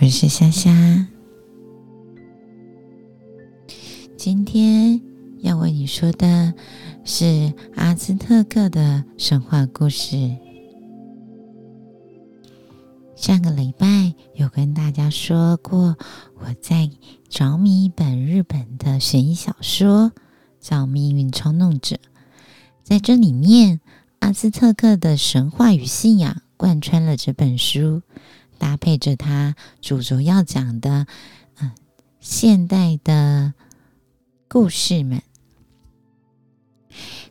[0.00, 0.70] 我是夏夏。
[4.16, 5.02] 今天
[5.40, 6.54] 要为你说的
[7.04, 10.36] 是阿兹特克的神话故事。
[13.16, 15.96] 上个礼拜有跟大家说过，
[16.36, 16.88] 我在
[17.28, 20.12] 着迷一本日本的悬疑小说，
[20.60, 21.96] 叫《命运操弄者》。
[22.84, 23.80] 在这里面，
[24.20, 28.02] 阿兹特克的神话与信仰贯穿了这本书，
[28.58, 31.06] 搭配着他主轴要讲的，
[31.60, 31.72] 嗯，
[32.20, 33.54] 现代的。
[34.50, 35.22] 故事们，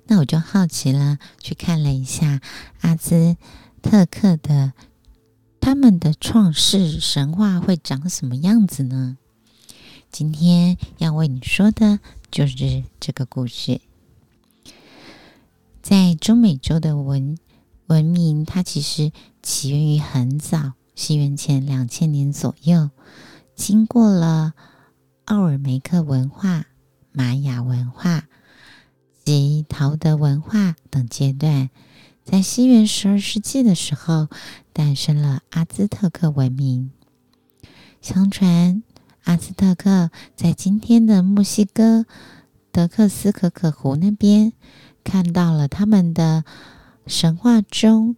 [0.06, 2.42] 那我就好奇了，去看了一下
[2.82, 3.38] 阿兹
[3.82, 4.74] 特克的
[5.60, 9.18] 他们的创世神话会长什么样子呢？
[10.12, 12.00] 今天要为你说的
[12.30, 13.82] 就是这个故事。
[15.82, 17.36] 在中美洲的文
[17.88, 22.90] 文明，它其实起源于很早，西元前两千年左右，
[23.56, 24.56] 经过了
[25.26, 26.66] 奥尔梅克文化。
[27.14, 28.26] 玛雅文化
[29.24, 31.72] 及陶德文化等阶段，
[32.24, 34.28] 在西元十二世纪的时候，
[34.72, 36.92] 诞生了阿兹特克文明。
[38.02, 38.84] 相传，
[39.24, 42.06] 阿兹特克在今天的墨西哥
[42.72, 44.54] 德克斯可可湖那边，
[45.04, 46.44] 看到了他们的
[47.08, 48.16] 神话中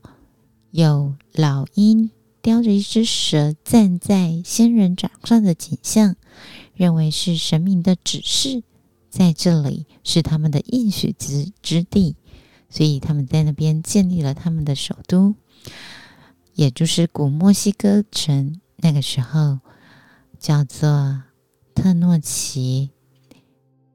[0.71, 2.11] 有老鹰
[2.49, 6.15] 叼着一只蛇站在仙人掌上的景象，
[6.73, 8.63] 认为是神明的指示。
[9.11, 12.15] 在这里是他们的应许之之地，
[12.67, 15.35] 所以他们在那边建立了他们的首都，
[16.55, 18.59] 也就是古墨西哥城。
[18.77, 19.59] 那个时候
[20.39, 21.21] 叫做
[21.75, 22.89] 特诺奇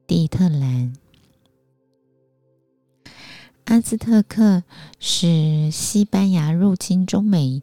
[0.07, 0.93] 蒂特兰。
[3.65, 4.63] 阿兹特克
[4.97, 7.61] 是西班牙入侵中美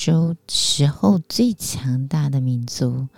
[0.00, 3.08] 洲时候最强大的民族，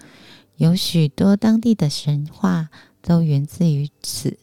[0.56, 2.68] 有许多当地的神话。
[3.04, 4.38] 都源自于此。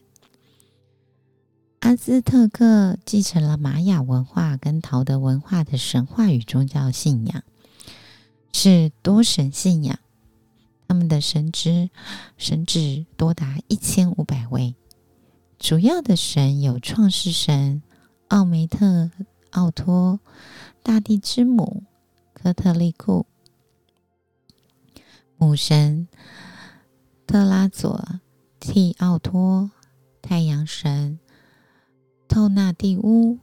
[1.79, 7.41] 阿兹特克继承了玛雅文化跟陶德文化的神话与宗教信仰，
[8.51, 9.97] 是多神信仰。
[10.89, 11.89] 他们的神之
[12.37, 14.75] 神旨多达一千五百位，
[15.57, 17.81] 主要的神有创世神
[18.27, 19.09] 奥梅特
[19.51, 20.19] 奥托、
[20.83, 21.83] 大地之母
[22.41, 23.25] 科特利库、
[25.37, 26.07] 母神
[27.27, 28.19] 特拉佐。
[28.61, 29.71] 替奥托、
[30.21, 31.17] 太阳神
[32.27, 33.39] 透纳蒂乌、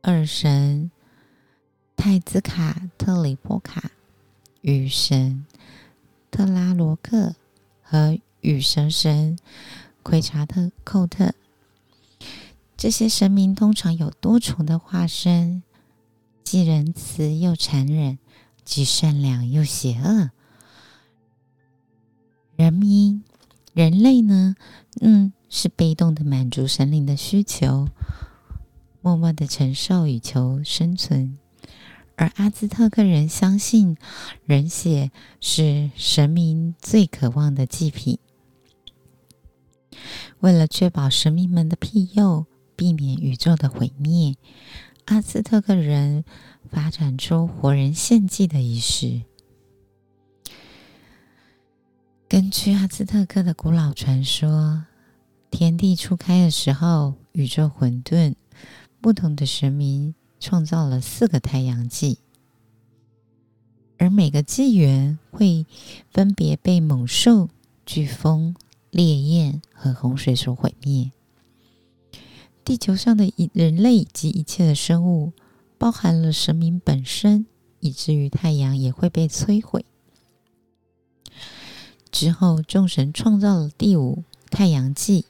[0.00, 0.90] 二神
[1.94, 3.90] 泰兹卡特里波卡、
[4.62, 5.44] 雨神
[6.30, 7.36] 特拉罗克
[7.82, 9.38] 和雨神神
[10.02, 11.34] 奎查特寇特，
[12.74, 15.62] 这些神明通常有多重的化身，
[16.50, 18.18] 既仁慈又残忍，
[18.64, 20.30] 既善良又邪恶。
[22.56, 23.22] 人民。
[23.74, 24.54] 人类呢，
[25.02, 27.90] 嗯，是被动的满足神灵的需求，
[29.02, 31.36] 默默的承受以求生存。
[32.16, 33.98] 而阿兹特克人相信，
[34.46, 35.10] 人血
[35.42, 38.18] 是神明最渴望的祭品。
[40.40, 44.34] 为了确保神明们的庇佑，避免宇宙的毁灭，
[45.08, 46.22] 阿兹特克人
[46.70, 49.22] 发展出活人献祭的仪式。
[52.28, 54.84] 根据阿兹特克的古老传说，
[55.50, 58.34] 天地初开的时候，宇宙混沌，
[59.00, 62.18] 不同的神明创造了四个太阳纪，
[63.96, 65.64] 而每个纪元会
[66.10, 67.48] 分别被猛兽、
[67.86, 68.54] 飓风、
[68.90, 71.10] 烈焰和洪水所毁灭。
[72.68, 75.32] 地球上的人类及一切的生物，
[75.78, 77.46] 包含了神明本身，
[77.80, 79.86] 以至于太阳也会被摧毁。
[82.12, 85.24] 之后，众神创造了第五太阳纪，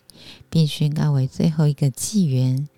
[0.50, 2.68] 并宣告为最后一个纪元。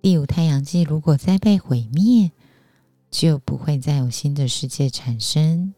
[0.00, 2.30] 第五太阳纪如果再被毁灭，
[3.10, 5.74] 就不会再有新的世界产生。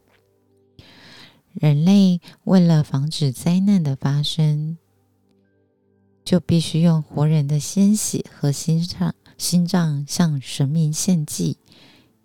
[1.52, 4.78] 人类为了防止灾难的发生，
[6.26, 11.56] 就必须用活人的鲜血和心脏心脏向神明献祭，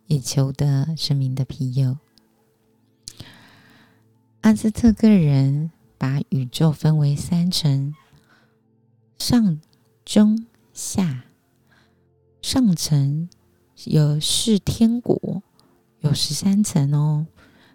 [0.07, 1.99] 以求得神明的庇佑。
[4.41, 5.69] 阿兹特克人
[5.99, 7.93] 把宇宙分为三层：
[9.19, 9.61] 上、
[10.03, 11.25] 中、下。
[12.41, 13.29] 上层
[13.83, 15.43] 有是天国，
[15.99, 17.27] 有十三层哦，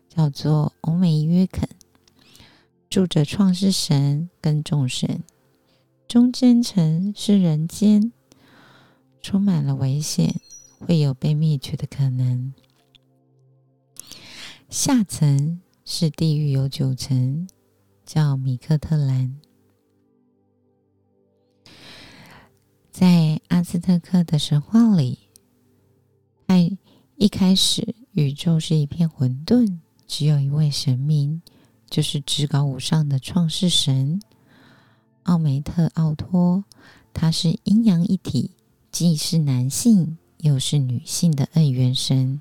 [0.09, 1.69] 叫做欧美约肯，
[2.91, 5.23] 住着创世神跟众神。
[6.17, 8.11] 中间层是人间，
[9.21, 10.41] 充满了危险，
[10.79, 12.55] 会有被灭绝的可能。
[14.71, 17.47] 下层是地狱有九层，
[18.07, 19.37] 叫米克特兰。
[22.91, 25.19] 在阿兹特克的神话里，
[26.49, 26.79] 在
[27.17, 31.43] 一开始，宇宙是一片混沌，只有一位神明，
[31.91, 34.19] 就是至高无上的创世神
[35.27, 36.65] 奥梅特奥托。
[37.13, 38.51] 他是阴阳一体，
[38.91, 42.41] 既是男性又是女性的二元神。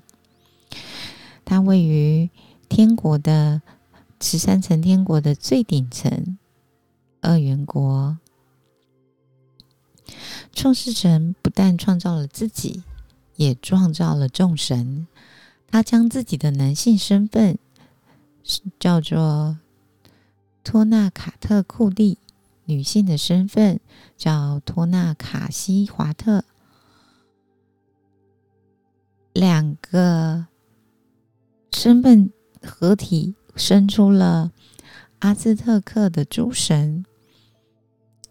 [1.44, 2.28] 他位于
[2.68, 3.62] 天国的
[4.20, 6.36] 十三层天国的最顶层，
[7.20, 8.18] 二元国。
[10.52, 12.82] 创世神不但创造了自己，
[13.36, 15.06] 也创造了众神。
[15.68, 17.58] 他将自己的男性身份
[18.78, 19.58] 叫做
[20.62, 22.18] 托纳卡特库利，
[22.66, 23.80] 女性的身份
[24.16, 26.44] 叫托纳卡西华特。
[29.32, 30.46] 两个
[31.72, 32.32] 身份
[32.62, 34.50] 合体，生出了
[35.18, 37.04] 阿兹特克的诸神。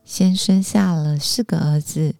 [0.03, 2.15] 先生下了四个儿子，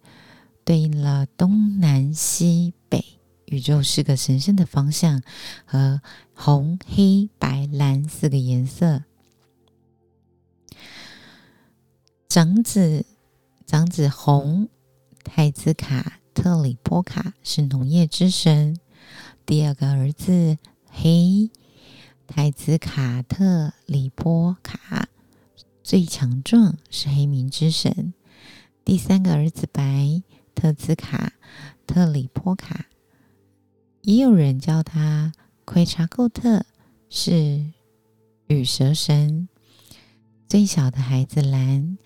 [0.64, 3.04] 对应了东南西北
[3.46, 5.22] 宇宙四个神圣的方向
[5.66, 6.02] 和
[6.34, 9.04] 红、黑、白、蓝四个颜色。
[12.36, 13.06] 长子
[13.66, 14.68] 长子红
[15.24, 18.78] 太子卡特里波卡是农业之神，
[19.46, 21.50] 第二个儿子黑
[22.28, 25.08] 太子卡特里波卡。
[25.82, 28.14] 最强壮是黑冥之神，
[28.84, 30.22] 第三个儿子白
[30.54, 31.32] 特兹卡
[31.88, 32.88] 特里波卡，
[34.02, 35.32] 也有人叫他
[35.64, 36.66] 奎查寇特，
[37.10, 37.64] 是
[38.48, 39.48] 羽蛇神。
[40.48, 41.98] 最小的孩子蓝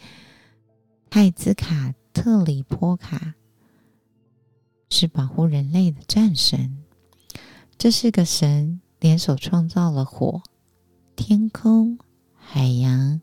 [1.10, 3.36] 泰兹卡特里波卡
[4.90, 6.84] 是保护人类的战神。
[7.78, 10.42] 这是个神联手创造了火、
[11.16, 12.00] 天空、
[12.36, 13.22] 海洋。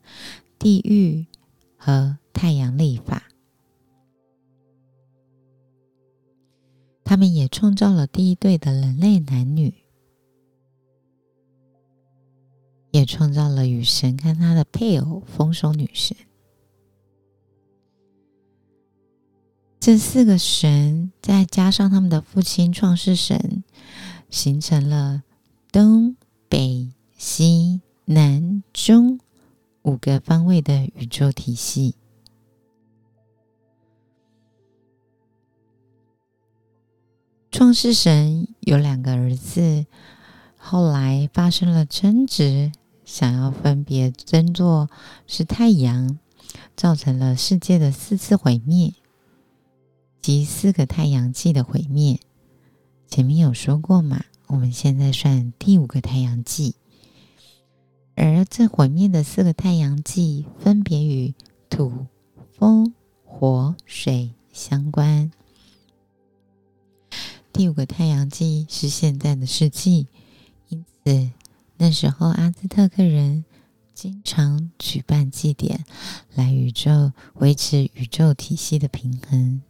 [0.59, 1.27] 地狱
[1.77, 3.25] 和太阳历法，
[7.05, 9.75] 他们也创造了第一对的人类男女，
[12.96, 16.16] 也创造了与神跟他的配偶丰收女神。
[19.78, 23.62] 这四个神再加上他们的父亲创世神，
[24.31, 25.22] 形成了
[25.70, 26.16] 东
[26.48, 29.20] 北西南中。
[29.82, 31.94] 五个方位的宇宙体系。
[37.52, 39.87] 创世神有两个儿子，
[40.56, 42.72] 后来发生了争执，
[43.06, 44.91] 想要分别争做
[45.26, 46.19] 是太阳，
[46.76, 48.93] 造成了世界的四次毁灭，
[50.20, 52.20] 即四个太阳纪的毁灭。
[53.06, 54.25] 前面有说过嘛？
[54.49, 56.75] 我们现在算第五个太阳纪。
[58.17, 61.35] 而这毁灭的四个太阳纪分别与
[61.70, 62.06] 土、
[62.58, 62.93] 风、
[63.25, 65.31] 火、水相关。
[67.53, 70.08] 第五个太阳纪是现在的世纪，
[70.69, 71.31] 因此
[71.76, 73.44] 那时候阿兹特克人
[73.94, 75.84] 经常举办祭典，
[76.34, 79.62] 来宇宙维持宇宙体系的平衡。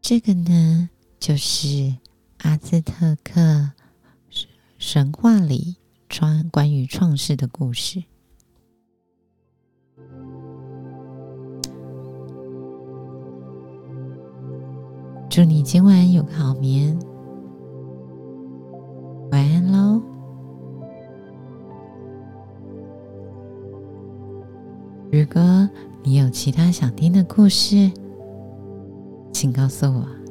[0.00, 1.96] 这个呢，就是。
[2.44, 3.70] 阿兹特克
[4.76, 5.76] 神话里
[6.08, 8.02] 创关于创世的故事。
[15.30, 16.98] 祝你今晚有个好眠，
[25.32, 25.68] 果
[26.02, 27.90] 你有其他想听的故事，
[29.32, 30.21] 请告诉我。